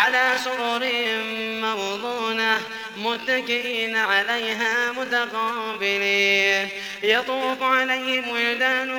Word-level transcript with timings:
على 0.00 0.36
سرر 0.44 0.90
موضونة 1.60 2.58
متكئين 2.96 3.96
عليها 3.96 4.92
متقابلين. 4.92 6.68
يطوف 7.02 7.62
عليهم 7.62 8.28
ولدان 8.28 8.90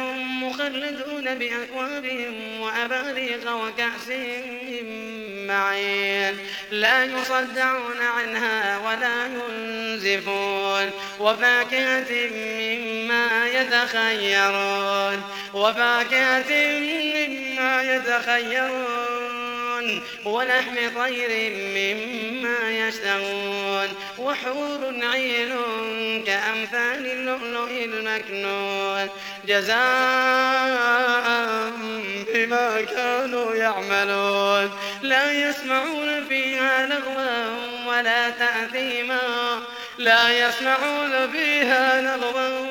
مخلدون 0.43 1.35
بأكواب 1.35 2.33
وأباريق 2.59 3.51
وكأس 3.51 4.07
من 4.07 5.47
معين. 5.47 6.37
لا 6.71 7.05
يصدعون 7.05 8.01
عنها 8.17 8.77
ولا 8.77 9.25
ينزفون. 9.25 10.89
وفاكهة 11.19 12.29
مما 12.31 13.47
يتخيرون. 13.47 15.23
وفاكهة 15.53 16.79
مما 16.79 17.83
يتخيرون. 17.83 19.20
ولحم 20.25 20.75
طير 20.95 21.51
مما 21.75 22.87
يشتهون 22.87 23.87
وحور 24.17 24.93
عين 25.03 25.51
كأمثال 26.25 27.05
اللؤلؤ 27.05 27.71
المكنون 27.71 29.09
جزاء 29.47 29.81
بما 32.33 32.81
كانوا 32.81 33.55
يعملون 33.55 34.71
لا 35.01 35.31
يسمعون 35.31 36.25
فيها 36.29 36.85
لغوا 36.85 37.71
ولا 37.87 38.29
تأثيما 38.29 39.19
لا 39.97 40.47
يسمعون 40.47 41.31
فيها 41.31 42.01
لغوا 42.01 42.70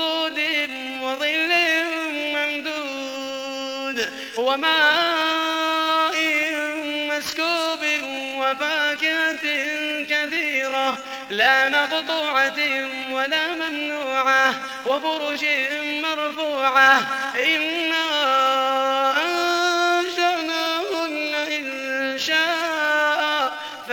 وظل 0.00 1.52
ممدود 2.34 4.08
وماء 4.38 6.16
مسكوب 7.10 7.82
وفاكهة 8.38 9.44
كثيرة 10.10 10.98
لا 11.30 11.68
مقطوعة 11.68 12.58
ولا 13.10 13.54
ممنوعة 13.54 14.54
وفرش 14.86 15.44
مرفوعة 16.02 17.00
إنا 17.46 18.02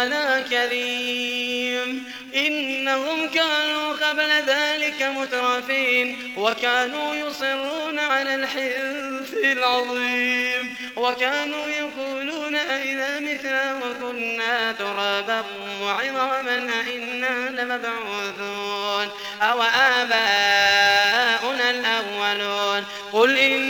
ولا 0.00 0.40
كريم. 0.40 2.12
إنهم 2.34 3.28
كانوا 3.28 3.92
قبل 3.92 4.30
ذلك 4.46 5.02
مترفين 5.02 6.34
وكانوا 6.36 7.14
يصرون 7.14 7.98
على 7.98 8.34
الحنث 8.34 9.34
العظيم. 9.44 10.76
وكانوا 10.96 11.66
يقولون 11.66 12.56
أئذا 12.56 13.20
مثلا 13.20 13.74
وكنا 13.74 14.72
ترابا 14.72 15.44
وعظاما 15.82 16.70
أئنا 16.86 17.62
لمبعوثون. 17.62 19.08
أو 19.42 19.62
آباؤنا 19.62 21.70
الأولون. 21.70 22.84
قل 23.12 23.38
إن 23.38 23.69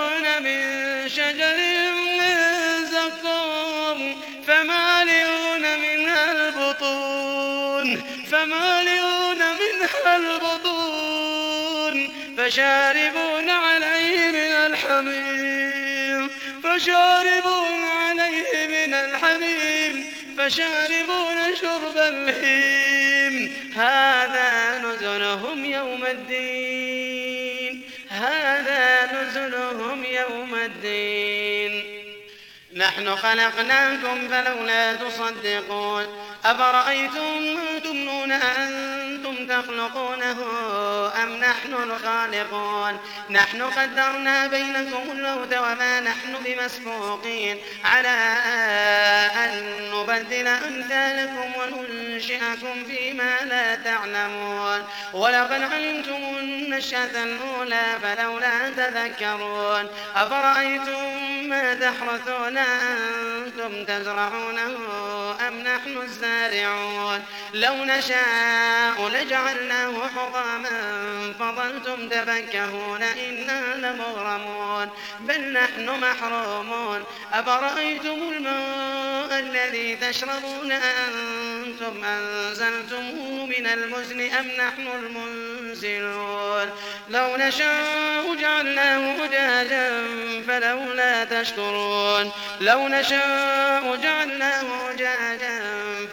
فشاربون 12.51 13.49
عليه 13.49 14.31
من 14.31 14.51
الحميم 14.67 16.29
فشاربون 16.63 17.83
عليه 17.83 18.67
من 18.67 18.93
الحميم 18.93 20.05
فشاربون 20.37 21.55
شرب 21.61 21.97
الهيم. 21.97 23.53
هذا 23.75 24.79
نزلهم 24.79 25.65
يوم 25.65 26.05
الدين 26.05 27.83
هذا 28.09 29.09
نزلهم 29.13 30.03
يوم 30.03 30.55
الدين. 30.55 31.83
نحن 32.75 33.15
خلقناكم 33.15 34.27
فلولا 34.27 34.93
تصدقون 34.95 36.05
أفرأيتم 36.45 37.41
ما 37.41 37.79
تمنون 37.79 38.31
أنتم 38.31 39.47
تخلقونه؟ 39.47 40.37
نحن 41.51 41.73
الخالقون. 41.73 42.97
نحن 43.29 43.61
قدرنا 43.61 44.47
بينكم 44.47 45.11
الموت 45.11 45.53
وما 45.53 45.99
نحن 45.99 46.35
بمسبوقين. 46.45 47.57
على 47.85 48.37
أن 49.35 49.51
نبدل 49.93 50.47
أمثالكم 50.47 51.51
وننشئكم 51.55 52.83
فيما 52.87 53.33
لا 53.49 53.75
تعلمون. 53.75 54.87
ولقد 55.13 55.61
علمتم 55.61 56.37
النشأة 56.39 57.23
الأولى 57.23 57.85
فلولا 58.03 58.69
تذكرون. 58.69 59.87
أفرأيتم 60.15 61.49
ما 61.49 61.73
تحرثون 61.73 62.57
أنتم 62.57 63.85
تزرعونه 63.85 64.75
أم 65.47 65.53
نحن 65.59 65.97
الزارعون؟ 66.03 67.25
لو 67.53 67.85
نشاء 67.85 69.09
لجعل 69.09 69.41
جعلناه 69.41 70.07
حطاما 70.15 70.69
فظلتم 71.41 72.09
تفكهون 72.09 73.03
إنا 73.03 73.75
لمغرمون 73.75 74.89
بل 75.19 75.53
نحن 75.53 75.89
محرومون 75.99 77.03
أفرأيتم 77.33 78.31
الماء 78.31 79.39
الذي 79.39 79.95
تشربون 79.95 80.71
أنتم 80.71 82.03
أنزلتموه 82.03 83.45
من 83.45 83.67
المزن 83.67 84.21
أم 84.21 84.47
نحن 84.47 84.87
المنزلون 84.87 86.69
لو 87.09 87.37
نشاء 87.37 88.35
جعلناه 88.35 89.25
أجاجا 89.25 89.89
فلولا 90.47 91.23
تشكرون 91.23 92.31
لو 92.61 92.87
نشاء 92.87 93.95
جعلناه 93.95 94.91
أجاجا 94.91 95.61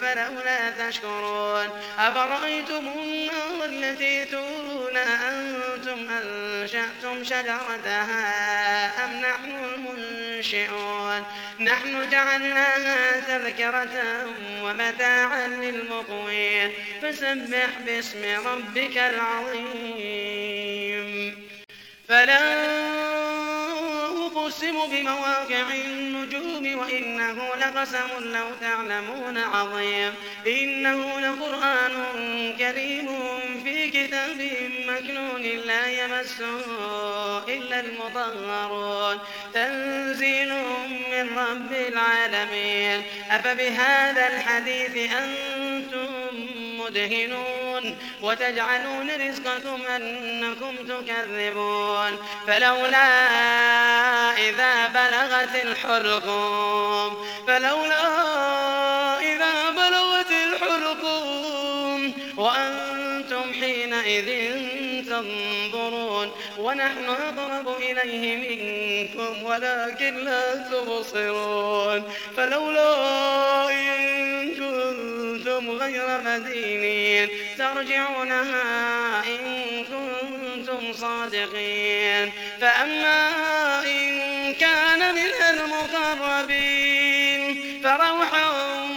فلولا 0.00 0.47
تشكرون 0.78 1.68
أفرأيتم 1.98 2.88
النار 2.88 3.64
التي 3.64 4.24
تورون 4.24 4.96
أنتم 4.96 6.08
أنشأتم 6.10 7.24
شجرتها 7.24 9.04
أم 9.04 9.20
نحن 9.20 9.50
المنشئون؟ 9.74 11.24
نحن 11.60 12.10
جعلناها 12.10 13.20
تذكرة 13.20 14.26
ومتاعا 14.62 15.48
للمقوين. 15.48 16.72
فسبح 17.02 17.70
باسم 17.86 18.46
ربك 18.46 18.98
العظيم. 18.98 20.28
فلا 22.08 22.97
أقسم 24.68 24.90
بمواقع 24.90 25.74
النجوم 25.74 26.78
وإنه 26.78 27.48
لقسم 27.60 28.08
لو 28.20 28.46
تعلمون 28.60 29.38
عظيم. 29.38 30.14
إنه 30.46 31.20
لقرآن 31.20 31.92
كريم 32.58 33.08
في 33.64 33.90
كتاب 33.90 34.50
مكنون 34.86 35.42
لا 35.42 35.86
يمسه 35.86 36.58
إلا 37.48 37.80
المطهرون. 37.80 39.18
تنزيل 39.54 40.52
من 41.10 41.38
رب 41.38 41.72
العالمين. 41.72 43.02
أفبهذا 43.30 44.26
الحديث 44.26 45.12
أنتم 45.12 46.08
مدهنون 46.88 47.96
وتجعلون 48.22 49.10
رزقكم 49.28 49.82
أنكم 49.96 50.76
تكذبون 50.76 52.18
فلولا 52.46 53.08
إذا 54.48 54.86
بلغت 54.86 55.64
الحلقوم 55.64 57.26
فلولا 57.46 58.00
إذا 59.20 59.70
بلغت 59.70 60.30
الحلقوم 60.30 62.14
وأنتم 62.36 63.52
حينئذ 63.52 64.54
تنظرون 65.08 66.32
ونحن 66.58 67.08
أقرب 67.08 67.76
إليه 67.76 68.36
منكم 68.36 69.42
ولكن 69.42 70.24
لا 70.24 70.54
تبصرون 70.56 72.12
فلولا 72.36 73.57
كنتم 75.58 75.70
غير 75.70 76.20
مدينين. 76.24 77.28
ترجعونها 77.58 79.24
إن 79.26 79.84
كنتم 79.84 80.92
صادقين. 80.92 82.32
فأما 82.60 83.30
إن 83.86 84.54
كان 84.54 85.14
من 85.14 85.32
المقربين 85.50 87.42
فروح 87.84 88.32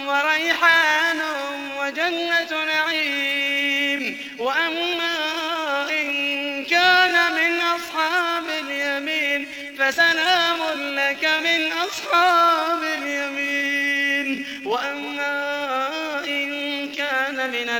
وريحان 0.07 1.21
وجنة 1.79 2.70